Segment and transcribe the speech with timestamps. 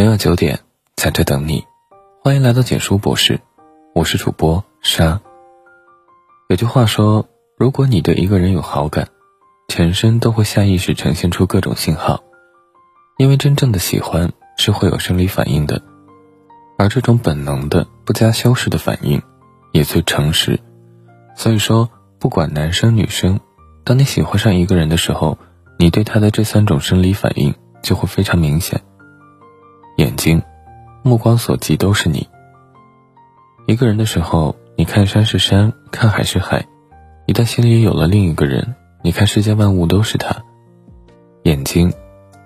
[0.00, 0.60] 每晚九点，
[0.96, 1.62] 在这等你。
[2.22, 3.38] 欢迎来到简书博士，
[3.94, 5.20] 我是主播沙。
[6.48, 9.08] 有句话说，如果你对一个人有好感，
[9.68, 12.24] 全身都会下意识呈现出各种信号，
[13.18, 15.82] 因为真正的喜欢是会有生理反应的，
[16.78, 19.20] 而这种本能的、不加修饰的反应，
[19.72, 20.58] 也最诚实。
[21.36, 23.38] 所以说，不管男生女生，
[23.84, 25.36] 当你喜欢上一个人的时候，
[25.78, 28.80] 你对他的这三种生理反应就会非常明显。
[30.20, 30.42] 睛，
[31.02, 32.28] 目光所及都是你。
[33.66, 36.66] 一个人的时候，你看山是山，看海是海；
[37.26, 40.44] 一旦心里有了另一个人，你看世间万物都是他。
[41.44, 41.90] 眼睛，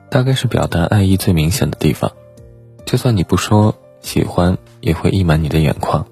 [0.09, 2.13] 大概是表达爱意最明显的地方。
[2.87, 6.07] 就算你不说喜欢，也会溢满你的眼眶。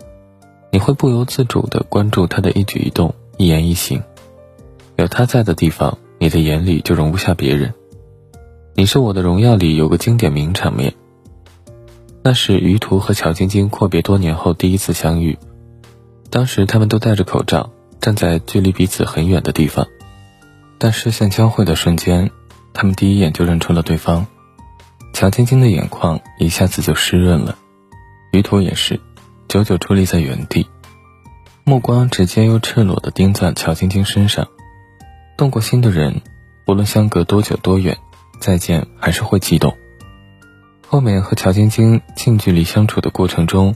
[0.73, 4.03] 你会不由自主地关注他的一举一动、一言一行。
[4.97, 7.73] 有他在的地方，你的眼里就容不下别人。
[8.75, 10.93] 你是我的荣耀里有个经典名场面。
[12.25, 15.37] 那是于途和乔晶晶阔别多年后第一次相遇，
[16.31, 17.71] 当时他们都戴着口罩，
[18.01, 19.89] 站在距离彼此很远的地方，
[20.79, 22.31] 但视线交汇的瞬间，
[22.73, 24.27] 他们第一眼就认出了对方。
[25.13, 27.59] 乔晶晶的眼眶一下子就湿润了，
[28.33, 29.01] 于途也是，
[29.49, 30.69] 久久伫立在原地，
[31.65, 34.47] 目光直接又赤裸地盯在乔晶晶身上。
[35.37, 36.23] 动过心的人，
[36.69, 37.99] 无论相隔多久多远，
[38.39, 39.77] 再见还是会激动。
[40.93, 43.75] 后面和乔晶晶近距离相处的过程中，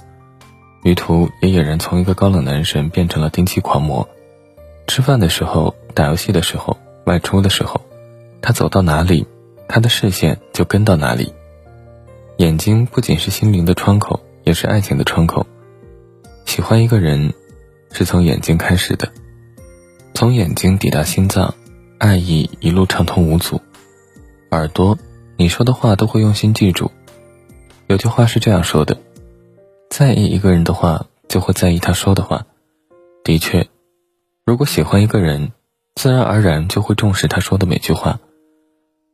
[0.83, 4.07] 于途也俨然从一个高冷男神变成了丁气狂魔。
[4.87, 7.81] 吃饭的时候、打游戏的时候、外出的时候，
[8.43, 9.27] 他走到哪里，
[9.67, 11.33] 他的视线就跟到哪里。
[12.37, 15.47] 眼睛不仅是心灵的窗口，也是爱情的窗口。
[16.45, 17.33] 喜欢一个人，
[17.93, 19.11] 是从眼睛开始的，
[20.13, 21.55] 从眼睛抵达心脏，
[21.97, 23.63] 爱意一路畅通无阻。
[24.51, 24.99] 耳朵，
[25.39, 26.93] 你说的话都会用心记住。
[27.89, 28.99] 有句话是这样说的：
[29.91, 32.45] 在意一个人的话，就会在意他说的话。
[33.23, 33.69] 的确，
[34.45, 35.53] 如果喜欢一个人，
[35.95, 38.19] 自然而然就会重视他说的每句话，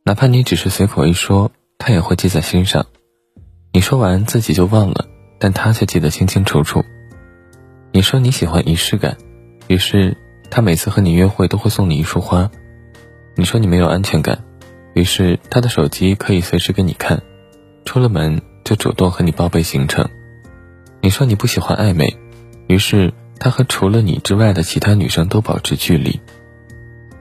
[0.03, 2.87] 哪怕你只是随口一说，他也会记在心上。
[3.73, 5.05] 你说完自己就忘了，
[5.37, 6.83] 但他却记得清清楚楚。
[7.91, 9.17] 你说你喜欢仪式感，
[9.67, 10.17] 于是
[10.49, 12.49] 他每次和你约会都会送你一束花。
[13.35, 14.43] 你说你没有安全感，
[14.95, 17.21] 于是他的手机可以随时给你看，
[17.85, 18.41] 出了门。
[18.63, 20.09] 就主动和你报备行程。
[21.01, 22.17] 你说你不喜欢暧昧，
[22.67, 26.21] 于是他和除了你之外的其他女生都保持距离。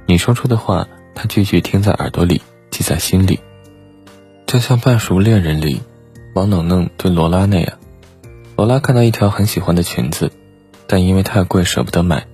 [0.07, 3.41] 你说出的话，他句句听在耳朵里，记在心里。
[4.47, 5.81] 就像《半熟恋人》里，
[6.35, 7.79] 王能能对罗拉那样。
[8.57, 10.31] 罗拉看到一条很喜欢的裙子，
[10.87, 12.27] 但因为太贵舍不得买。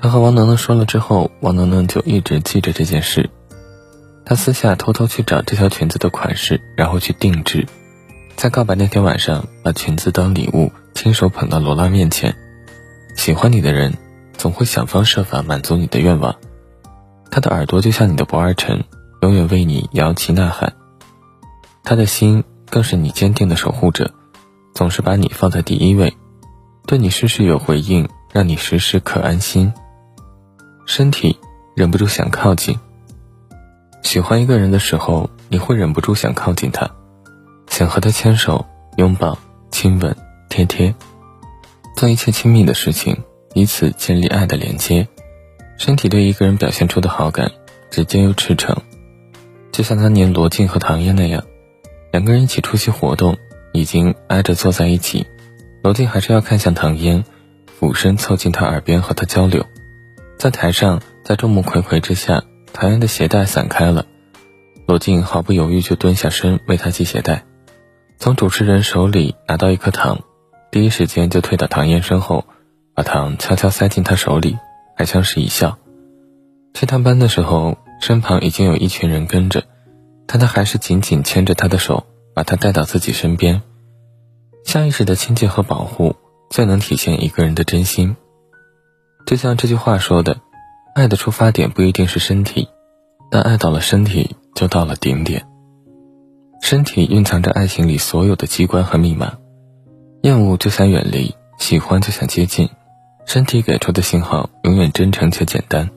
[0.00, 3.30] 他和王能能说了之后，王能能就一直记着这件事。
[4.24, 7.66] 他私下偷偷去找这条裙子的款式，然后去定制。
[8.36, 12.36] 在告白那天晚上，把裙子当礼物，亲手捧到罗拉面前。
[13.16, 13.94] 喜欢你的人，
[14.36, 16.36] 总会想方设法满足你的愿望。
[17.30, 18.84] 他的耳朵就像你的不二臣，
[19.22, 20.74] 永远为你摇旗呐喊。
[21.82, 24.12] 他的心更是你坚定的守护者，
[24.74, 26.14] 总是把你放在第一位，
[26.86, 29.72] 对你事事有回应，让你时时可安心。
[30.84, 31.38] 身体
[31.74, 32.78] 忍不住想靠近。
[34.02, 36.90] 喜欢一个人的时候，你会忍不住想靠近他。
[37.76, 38.64] 想和他牵手、
[38.96, 39.36] 拥抱、
[39.70, 40.16] 亲吻、
[40.48, 40.94] 贴贴，
[41.94, 43.22] 做一切亲密的事情，
[43.52, 45.06] 以此建立爱的连接。
[45.76, 47.52] 身体对一个人表现出的好感，
[47.90, 48.74] 直接又赤诚。
[49.72, 51.44] 就像当年罗晋和唐嫣那样，
[52.12, 53.36] 两个人一起出席活动，
[53.74, 55.26] 已经挨着坐在一起，
[55.82, 57.24] 罗晋还是要看向唐嫣，
[57.66, 59.66] 俯身凑近她耳边和她交流。
[60.38, 64.06] 在台上，在众目睽睽之下，唐嫣的鞋带散开了，
[64.86, 67.44] 罗晋毫不犹豫就蹲下身为她系鞋带。
[68.18, 70.20] 从主持人手里拿到一颗糖，
[70.70, 72.44] 第一时间就退到唐嫣身后，
[72.94, 74.58] 把糖悄悄塞进她手里，
[74.96, 75.78] 还相视一笑。
[76.74, 79.64] 去探班的时候，身旁已经有一群人跟着，
[80.26, 83.62] 但他还是紧紧牵着她的手，把她带到自己身边。
[84.64, 86.16] 下意识的亲近和保护，
[86.50, 88.16] 最能体现一个人的真心。
[89.26, 90.38] 就像这句话说的
[90.94, 92.68] ：“爱的出发点不一定是身体，
[93.30, 95.46] 但爱到了身体，就到了顶点。”
[96.68, 99.34] 身体蕴藏着爱情里所有的机关和密码，
[100.22, 102.70] 厌恶就想远离，喜欢就想接近，
[103.24, 105.88] 身体给出的信号永远真诚且简单。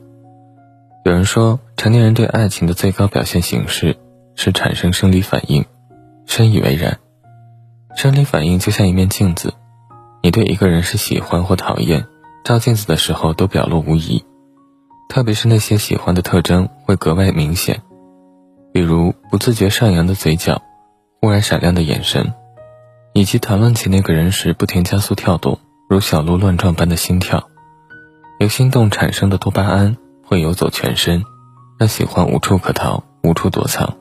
[1.04, 3.96] 有人说，成年人对爱情的最高表现形式
[4.36, 5.64] 是产生生理反应，
[6.24, 7.00] 深以为然。
[7.96, 9.54] 生理反应就像一面镜子，
[10.22, 12.06] 你对一个人是喜欢或讨厌，
[12.44, 14.24] 照镜子的时候都表露无遗，
[15.08, 17.82] 特别是那些喜欢的特征会格外明显。
[18.72, 20.62] 比如不自觉上扬的嘴角，
[21.20, 22.32] 忽然闪亮的眼神，
[23.12, 25.58] 以及谈论起那个人时不停加速跳动、
[25.88, 27.48] 如小鹿乱撞般的心跳，
[28.38, 31.24] 由心动产生的多巴胺会游走全身，
[31.78, 33.96] 让喜欢无处可逃、无处躲藏。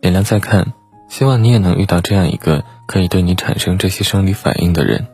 [0.00, 0.74] 点亮再看，
[1.08, 5.06] 希望你也能遇到这样一个可以对你产生这些生理反应的人，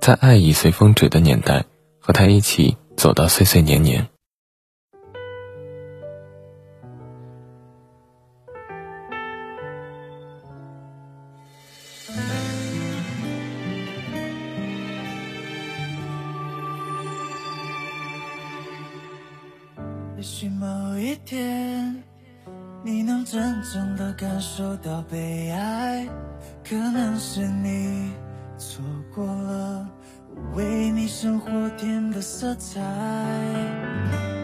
[0.00, 1.64] 在爱已随风止的年代，
[2.00, 4.08] 和他一起走到岁岁年年。
[20.20, 21.96] 也许某一天，
[22.84, 26.06] 你能真正的感受到被爱，
[26.62, 28.12] 可能是你
[28.58, 28.84] 错
[29.14, 29.88] 过了
[30.52, 32.82] 为你生活添的色彩。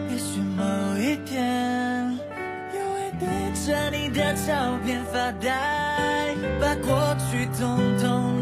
[0.09, 0.63] 也许某
[0.97, 2.11] 一天，
[2.73, 3.27] 又会对
[3.63, 8.36] 着你的照片发呆，把过去统统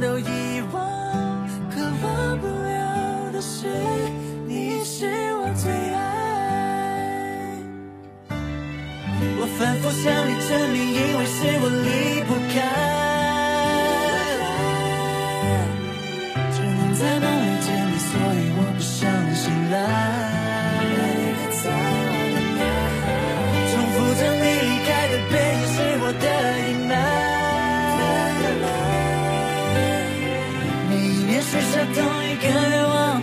[32.46, 33.22] 一个愿望，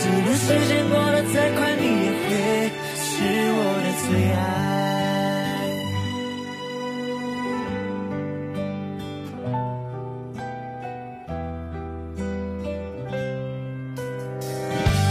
[0.00, 2.26] 即便时间过得再快，你也会
[2.98, 3.06] 是
[3.54, 4.42] 我的最爱。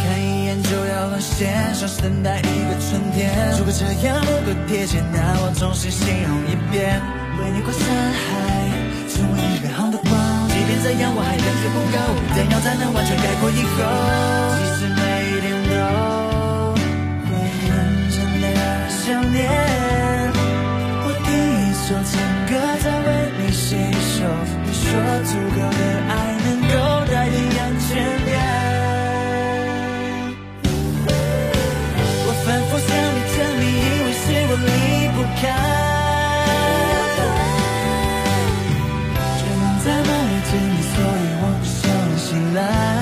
[0.04, 3.32] 看一眼就要沦陷，像是等待一个春天。
[3.58, 7.02] 如果这样不够贴切，那我重新形容一遍：
[7.40, 8.20] 为你跨山海，
[9.08, 10.12] 成为你远航的光。
[10.50, 11.98] 即便这样，我还远远不够，
[12.36, 13.03] 怎样才能完？
[42.34, 42.93] 起来。